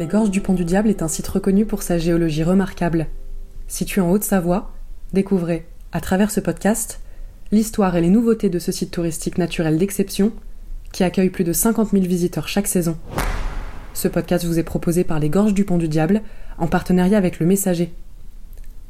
Les 0.00 0.06
Gorges 0.06 0.30
du 0.30 0.40
Pont 0.40 0.54
du 0.54 0.64
Diable 0.64 0.88
est 0.88 1.02
un 1.02 1.08
site 1.08 1.28
reconnu 1.28 1.66
pour 1.66 1.82
sa 1.82 1.98
géologie 1.98 2.42
remarquable. 2.42 3.06
Situé 3.68 4.00
en 4.00 4.10
Haute-Savoie, 4.10 4.72
découvrez, 5.12 5.66
à 5.92 6.00
travers 6.00 6.30
ce 6.30 6.40
podcast, 6.40 7.00
l'histoire 7.52 7.94
et 7.94 8.00
les 8.00 8.08
nouveautés 8.08 8.48
de 8.48 8.58
ce 8.58 8.72
site 8.72 8.92
touristique 8.92 9.36
naturel 9.36 9.76
d'exception 9.76 10.32
qui 10.90 11.04
accueille 11.04 11.28
plus 11.28 11.44
de 11.44 11.52
50 11.52 11.90
000 11.90 12.04
visiteurs 12.04 12.48
chaque 12.48 12.66
saison. 12.66 12.96
Ce 13.92 14.08
podcast 14.08 14.46
vous 14.46 14.58
est 14.58 14.62
proposé 14.62 15.04
par 15.04 15.20
les 15.20 15.28
Gorges 15.28 15.52
du 15.52 15.66
Pont 15.66 15.76
du 15.76 15.86
Diable 15.86 16.22
en 16.56 16.66
partenariat 16.66 17.18
avec 17.18 17.38
le 17.38 17.44
Messager. 17.44 17.92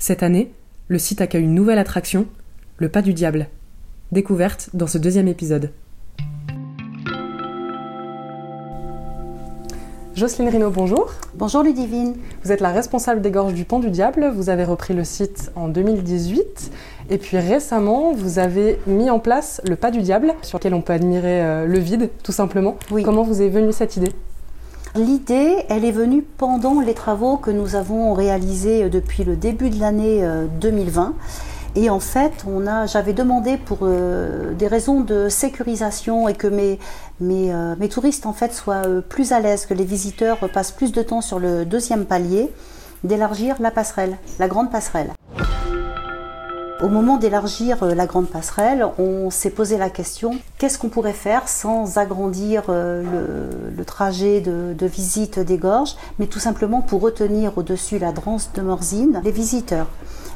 Cette 0.00 0.24
année, 0.24 0.50
le 0.88 0.98
site 0.98 1.20
accueille 1.20 1.44
une 1.44 1.54
nouvelle 1.54 1.78
attraction, 1.78 2.26
le 2.78 2.88
Pas 2.88 3.02
du 3.02 3.14
Diable. 3.14 3.46
Découverte 4.10 4.70
dans 4.74 4.88
ce 4.88 4.98
deuxième 4.98 5.28
épisode. 5.28 5.70
Jocelyne 10.16 10.48
Rino, 10.48 10.70
bonjour. 10.70 11.12
Bonjour 11.34 11.62
Ludivine. 11.62 12.14
Vous 12.42 12.50
êtes 12.50 12.62
la 12.62 12.70
responsable 12.70 13.20
des 13.20 13.30
gorges 13.30 13.52
du 13.52 13.66
Pont 13.66 13.80
du 13.80 13.90
Diable. 13.90 14.32
Vous 14.34 14.48
avez 14.48 14.64
repris 14.64 14.94
le 14.94 15.04
site 15.04 15.52
en 15.56 15.68
2018. 15.68 16.70
Et 17.10 17.18
puis 17.18 17.36
récemment, 17.36 18.14
vous 18.14 18.38
avez 18.38 18.78
mis 18.86 19.10
en 19.10 19.18
place 19.18 19.60
le 19.68 19.76
Pas 19.76 19.90
du 19.90 20.00
Diable, 20.00 20.32
sur 20.40 20.56
lequel 20.56 20.72
on 20.72 20.80
peut 20.80 20.94
admirer 20.94 21.42
euh, 21.44 21.66
le 21.66 21.78
vide, 21.78 22.08
tout 22.22 22.32
simplement. 22.32 22.78
Oui. 22.90 23.02
Comment 23.02 23.24
vous 23.24 23.42
est 23.42 23.50
venue 23.50 23.74
cette 23.74 23.98
idée? 23.98 24.10
L'idée, 24.94 25.56
elle 25.68 25.84
est 25.84 25.92
venue 25.92 26.22
pendant 26.22 26.80
les 26.80 26.94
travaux 26.94 27.36
que 27.36 27.50
nous 27.50 27.76
avons 27.76 28.14
réalisés 28.14 28.84
euh, 28.84 28.88
depuis 28.88 29.22
le 29.22 29.36
début 29.36 29.68
de 29.68 29.78
l'année 29.78 30.24
euh, 30.24 30.46
2020. 30.62 31.12
Et 31.78 31.90
en 31.90 32.00
fait, 32.00 32.46
on 32.48 32.66
a, 32.66 32.86
j'avais 32.86 33.12
demandé 33.12 33.58
pour 33.58 33.80
euh, 33.82 34.54
des 34.54 34.66
raisons 34.66 35.02
de 35.02 35.28
sécurisation 35.28 36.26
et 36.26 36.32
que 36.32 36.46
mes, 36.46 36.78
euh, 37.20 37.88
touristes 37.90 38.24
en 38.24 38.32
fait 38.32 38.54
soient 38.54 38.86
euh, 38.86 39.02
plus 39.02 39.32
à 39.32 39.40
l'aise, 39.40 39.66
que 39.66 39.74
les 39.74 39.84
visiteurs 39.84 40.38
passent 40.50 40.72
plus 40.72 40.90
de 40.90 41.02
temps 41.02 41.20
sur 41.20 41.38
le 41.38 41.66
deuxième 41.66 42.06
palier, 42.06 42.50
d'élargir 43.04 43.56
la 43.60 43.70
passerelle, 43.70 44.16
la 44.38 44.48
grande 44.48 44.70
passerelle. 44.70 45.12
Au 46.82 46.88
moment 46.88 47.18
d'élargir 47.18 47.84
la 47.84 48.06
grande 48.06 48.28
passerelle, 48.28 48.86
on 48.98 49.28
s'est 49.30 49.50
posé 49.50 49.76
la 49.76 49.90
question 49.90 50.38
qu'est-ce 50.58 50.78
qu'on 50.78 50.88
pourrait 50.88 51.12
faire 51.12 51.48
sans 51.48 51.98
agrandir 51.98 52.64
le, 52.68 53.84
trajet 53.86 54.40
de, 54.42 54.86
visite 54.86 55.38
des 55.38 55.56
gorges, 55.56 55.96
mais 56.18 56.26
tout 56.26 56.38
simplement 56.38 56.82
pour 56.82 57.00
retenir 57.00 57.56
au-dessus 57.56 57.98
la 57.98 58.12
drance 58.12 58.52
de 58.54 58.60
Morzine 58.60 59.22
les 59.24 59.30
visiteurs. 59.30 59.88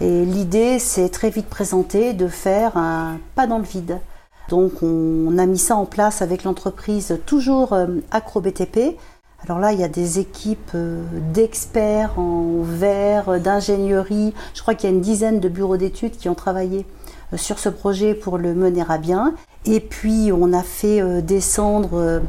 Et 0.00 0.24
l'idée 0.24 0.78
s'est 0.78 1.08
très 1.08 1.30
vite 1.30 1.48
présentée 1.48 2.14
de 2.14 2.26
faire 2.26 2.76
un 2.76 3.18
pas 3.34 3.46
dans 3.46 3.58
le 3.58 3.64
vide. 3.64 4.00
Donc 4.48 4.82
on 4.82 5.38
a 5.38 5.46
mis 5.46 5.58
ça 5.58 5.76
en 5.76 5.86
place 5.86 6.20
avec 6.20 6.44
l'entreprise 6.44 7.18
toujours 7.26 7.72
euh, 7.72 7.86
AcroBTP. 8.10 8.96
Alors 9.44 9.58
là, 9.58 9.72
il 9.72 9.80
y 9.80 9.84
a 9.84 9.88
des 9.88 10.18
équipes 10.18 10.72
euh, 10.74 11.02
d'experts 11.32 12.18
en 12.18 12.62
verre, 12.62 13.40
d'ingénierie. 13.40 14.34
Je 14.54 14.62
crois 14.62 14.74
qu'il 14.74 14.90
y 14.90 14.92
a 14.92 14.96
une 14.96 15.02
dizaine 15.02 15.38
de 15.38 15.48
bureaux 15.48 15.76
d'études 15.76 16.16
qui 16.16 16.28
ont 16.28 16.34
travaillé 16.34 16.86
euh, 17.32 17.36
sur 17.36 17.58
ce 17.58 17.68
projet 17.68 18.14
pour 18.14 18.36
le 18.36 18.54
mener 18.54 18.84
à 18.88 18.98
bien. 18.98 19.34
Et 19.64 19.80
puis, 19.80 20.30
on 20.32 20.52
a 20.52 20.62
fait 20.62 21.22
descendre 21.22 22.20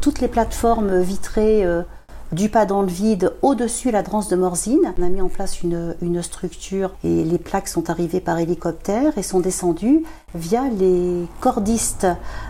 toutes 0.00 0.20
les 0.20 0.26
plateformes 0.26 0.98
vitrées 1.02 1.64
du 2.34 2.48
pas 2.48 2.66
dans 2.66 2.82
le 2.82 2.88
vide 2.88 3.32
au-dessus 3.42 3.90
la 3.90 4.02
drance 4.02 4.28
de 4.28 4.36
Morzine. 4.36 4.92
On 4.98 5.02
a 5.02 5.08
mis 5.08 5.20
en 5.20 5.28
place 5.28 5.62
une, 5.62 6.22
structure 6.22 6.90
et 7.04 7.22
les 7.24 7.38
plaques 7.38 7.68
sont 7.68 7.90
arrivées 7.90 8.20
par 8.20 8.38
hélicoptère 8.38 9.16
et 9.16 9.22
sont 9.22 9.40
descendues 9.40 10.02
via 10.34 10.62
les 10.68 11.26
cordistes 11.40 12.06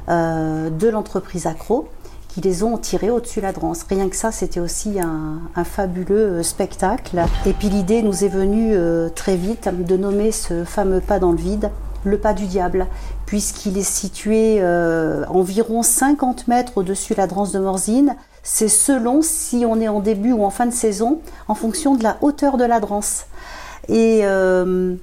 euh, 0.08 0.70
de 0.70 0.88
l'entreprise 0.88 1.46
Acro 1.46 1.88
qui 2.28 2.40
les 2.40 2.62
ont 2.62 2.78
tirés 2.78 3.10
au-dessus 3.10 3.40
de 3.40 3.44
la 3.44 3.52
drance. 3.52 3.84
Rien 3.88 4.08
que 4.08 4.16
ça, 4.16 4.32
c'était 4.32 4.58
aussi 4.58 4.98
un, 5.00 5.64
fabuleux 5.64 6.38
euh, 6.38 6.42
spectacle. 6.42 7.22
Et 7.46 7.52
puis 7.52 7.68
l'idée 7.68 8.02
nous 8.02 8.24
est 8.24 8.28
venue 8.28 8.74
euh, 8.74 9.08
très 9.08 9.36
vite 9.36 9.68
de 9.68 9.96
nommer 9.96 10.32
ce 10.32 10.64
fameux 10.64 11.00
pas 11.00 11.18
dans 11.18 11.30
le 11.30 11.38
vide 11.38 11.70
le 12.04 12.18
pas 12.18 12.34
du 12.34 12.44
diable, 12.44 12.86
puisqu'il 13.24 13.78
est 13.78 13.82
situé 13.82 14.62
environ 15.30 15.82
50 15.82 16.48
mètres 16.48 16.72
au-dessus 16.76 17.14
de 17.14 17.18
la 17.18 17.26
drance 17.26 17.50
de 17.50 17.58
Morzine. 17.58 18.14
C'est 18.44 18.68
selon 18.68 19.22
si 19.22 19.64
on 19.66 19.80
est 19.80 19.88
en 19.88 20.00
début 20.00 20.32
ou 20.32 20.44
en 20.44 20.50
fin 20.50 20.66
de 20.66 20.72
saison, 20.72 21.20
en 21.48 21.54
fonction 21.54 21.96
de 21.96 22.02
la 22.02 22.18
hauteur 22.20 22.58
de 22.58 22.64
la 22.64 22.78
drance. 22.78 23.24
Et, 23.88 24.20
euh, 24.22 24.94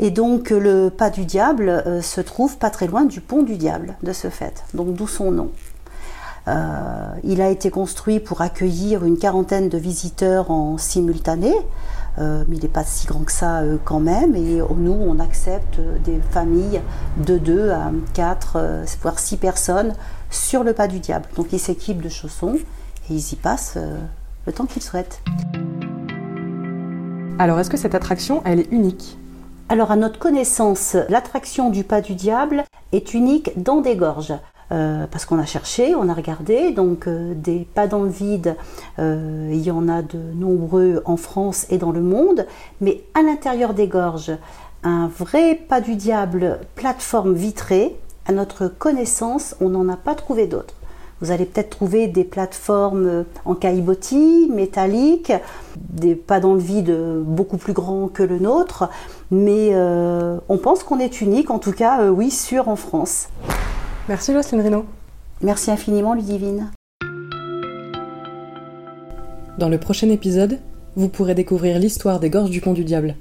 donc 0.00 0.50
le 0.50 0.88
pas 0.88 1.10
du 1.10 1.24
diable 1.24 1.68
euh, 1.68 2.00
se 2.00 2.20
trouve 2.20 2.56
pas 2.56 2.70
très 2.70 2.86
loin 2.86 3.04
du 3.04 3.20
pont 3.20 3.42
du 3.42 3.56
diable, 3.56 3.94
de 4.02 4.12
ce 4.12 4.30
fait. 4.30 4.64
Donc 4.74 4.94
d'où 4.94 5.06
son 5.06 5.30
nom. 5.30 5.50
Euh, 6.48 7.12
il 7.24 7.42
a 7.42 7.50
été 7.50 7.70
construit 7.70 8.20
pour 8.20 8.40
accueillir 8.40 9.04
une 9.04 9.18
quarantaine 9.18 9.68
de 9.68 9.76
visiteurs 9.76 10.50
en 10.50 10.78
simultané, 10.78 11.54
euh, 12.18 12.44
mais 12.48 12.56
il 12.56 12.62
n'est 12.62 12.68
pas 12.68 12.84
si 12.84 13.06
grand 13.06 13.20
que 13.20 13.32
ça 13.32 13.60
euh, 13.60 13.76
quand 13.84 14.00
même. 14.00 14.34
Et 14.34 14.60
nous, 14.76 14.92
on 14.92 15.18
accepte 15.18 15.78
des 16.04 16.20
familles 16.30 16.80
de 17.16 17.38
2 17.38 17.70
à 17.70 17.90
4, 18.14 18.84
voire 19.02 19.18
6 19.18 19.36
personnes 19.36 19.94
sur 20.30 20.64
le 20.64 20.72
pas 20.72 20.88
du 20.88 21.00
diable. 21.00 21.26
Donc 21.36 21.52
ils 21.52 21.58
s'équipent 21.58 22.02
de 22.02 22.08
chaussons 22.08 22.56
et 23.10 23.14
ils 23.14 23.32
y 23.32 23.36
passent 23.36 23.74
euh, 23.76 23.98
le 24.46 24.52
temps 24.52 24.66
qu'ils 24.66 24.82
souhaitent. 24.82 25.22
Alors, 27.38 27.60
est-ce 27.60 27.70
que 27.70 27.76
cette 27.76 27.94
attraction, 27.94 28.42
elle 28.44 28.60
est 28.60 28.72
unique? 28.72 29.16
Alors 29.68 29.90
à 29.90 29.96
notre 29.96 30.18
connaissance, 30.18 30.96
l'attraction 31.08 31.70
du 31.70 31.84
pas 31.84 32.00
du 32.00 32.14
diable 32.14 32.64
est 32.92 33.12
unique 33.12 33.62
dans 33.62 33.80
des 33.80 33.96
gorges. 33.96 34.34
Euh, 34.70 35.06
parce 35.10 35.24
qu'on 35.24 35.38
a 35.38 35.46
cherché, 35.46 35.94
on 35.94 36.10
a 36.10 36.14
regardé, 36.14 36.72
donc 36.72 37.06
euh, 37.06 37.32
des 37.34 37.66
pas 37.74 37.86
dans 37.86 38.02
le 38.02 38.10
vide, 38.10 38.54
euh, 38.98 39.48
il 39.50 39.62
y 39.62 39.70
en 39.70 39.88
a 39.88 40.02
de 40.02 40.18
nombreux 40.34 41.00
en 41.06 41.16
France 41.16 41.66
et 41.70 41.78
dans 41.78 41.90
le 41.90 42.02
monde, 42.02 42.46
mais 42.82 43.02
à 43.14 43.22
l'intérieur 43.22 43.72
des 43.72 43.86
gorges, 43.86 44.32
un 44.82 45.08
vrai 45.08 45.54
pas 45.54 45.80
du 45.80 45.96
diable 45.96 46.60
plateforme 46.74 47.32
vitrée, 47.32 47.96
à 48.26 48.32
notre 48.32 48.68
connaissance, 48.68 49.56
on 49.62 49.70
n'en 49.70 49.88
a 49.88 49.96
pas 49.96 50.14
trouvé 50.14 50.46
d'autres. 50.46 50.74
Vous 51.22 51.30
allez 51.30 51.46
peut-être 51.46 51.70
trouver 51.70 52.06
des 52.06 52.24
plateformes 52.24 53.24
en 53.46 53.54
caillebotis, 53.54 54.50
métalliques, 54.52 55.32
des 55.76 56.14
pas 56.14 56.40
dans 56.40 56.52
le 56.52 56.60
vide 56.60 56.94
beaucoup 57.24 57.56
plus 57.56 57.72
grands 57.72 58.06
que 58.06 58.22
le 58.22 58.38
nôtre, 58.38 58.88
mais 59.32 59.74
on 59.74 60.58
pense 60.58 60.84
qu'on 60.84 61.00
est 61.00 61.20
unique, 61.20 61.50
en 61.50 61.58
tout 61.58 61.72
cas, 61.72 62.08
oui, 62.10 62.30
sûr 62.30 62.68
en 62.68 62.76
France. 62.76 63.28
Merci 64.08 64.32
Jocelyne 64.32 64.62
Rino. 64.62 64.86
Merci 65.42 65.70
infiniment, 65.70 66.14
Ludivine. 66.14 66.70
Dans 69.58 69.68
le 69.68 69.78
prochain 69.78 70.08
épisode, 70.08 70.60
vous 70.96 71.10
pourrez 71.10 71.34
découvrir 71.34 71.78
l'histoire 71.78 72.18
des 72.18 72.30
gorges 72.30 72.48
du 72.50 72.62
Pont 72.62 72.72
du 72.72 72.84
Diable. 72.84 73.16